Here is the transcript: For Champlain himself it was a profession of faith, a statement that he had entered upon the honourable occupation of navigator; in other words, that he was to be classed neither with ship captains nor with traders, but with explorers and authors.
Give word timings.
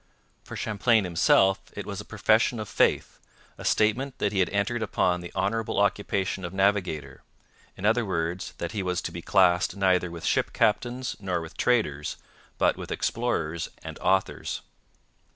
For 0.43 0.55
Champlain 0.55 1.03
himself 1.03 1.59
it 1.73 1.85
was 1.85 2.01
a 2.01 2.05
profession 2.05 2.59
of 2.59 2.67
faith, 2.67 3.19
a 3.59 3.63
statement 3.63 4.17
that 4.17 4.31
he 4.31 4.39
had 4.39 4.49
entered 4.49 4.81
upon 4.81 5.21
the 5.21 5.31
honourable 5.35 5.77
occupation 5.79 6.43
of 6.43 6.55
navigator; 6.55 7.21
in 7.77 7.85
other 7.85 8.03
words, 8.03 8.55
that 8.57 8.71
he 8.71 8.81
was 8.81 8.99
to 9.03 9.11
be 9.11 9.21
classed 9.21 9.75
neither 9.75 10.09
with 10.09 10.25
ship 10.25 10.53
captains 10.53 11.15
nor 11.19 11.39
with 11.39 11.55
traders, 11.55 12.17
but 12.57 12.77
with 12.77 12.89
explorers 12.91 13.69
and 13.83 13.99
authors. 13.99 14.61